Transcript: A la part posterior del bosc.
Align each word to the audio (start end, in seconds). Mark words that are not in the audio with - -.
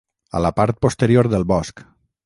A 0.39 0.39
la 0.45 0.51
part 0.61 0.79
posterior 0.87 1.31
del 1.35 1.47
bosc. 1.55 1.89